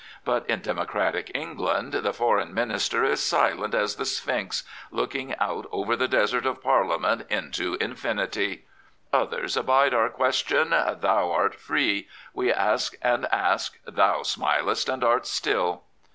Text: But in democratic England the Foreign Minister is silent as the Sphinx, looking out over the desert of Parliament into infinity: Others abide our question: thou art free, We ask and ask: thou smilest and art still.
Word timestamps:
But 0.25 0.49
in 0.49 0.61
democratic 0.61 1.29
England 1.35 1.93
the 1.93 2.11
Foreign 2.11 2.55
Minister 2.55 3.03
is 3.05 3.21
silent 3.23 3.75
as 3.75 3.97
the 3.97 4.05
Sphinx, 4.05 4.63
looking 4.89 5.35
out 5.35 5.67
over 5.71 5.95
the 5.95 6.07
desert 6.07 6.43
of 6.47 6.63
Parliament 6.63 7.27
into 7.29 7.75
infinity: 7.75 8.65
Others 9.13 9.55
abide 9.55 9.93
our 9.93 10.09
question: 10.09 10.71
thou 10.71 11.31
art 11.31 11.53
free, 11.53 12.07
We 12.33 12.51
ask 12.51 12.95
and 13.03 13.27
ask: 13.31 13.77
thou 13.85 14.23
smilest 14.23 14.89
and 14.91 15.03
art 15.03 15.27
still. 15.27 15.83